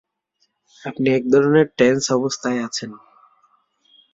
[0.83, 2.91] আপনি একধরনের টেন্স অবস্থায় আছেন।